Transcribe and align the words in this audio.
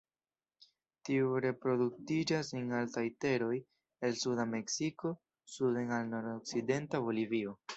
Tiu 1.09 1.33
reproduktiĝas 1.45 2.49
en 2.61 2.73
altaj 2.79 3.03
teroj 3.25 3.51
el 4.09 4.17
suda 4.23 4.49
Meksiko 4.55 5.13
suden 5.57 5.95
al 5.99 6.11
nordokcidenta 6.17 7.05
Bolivio. 7.11 7.59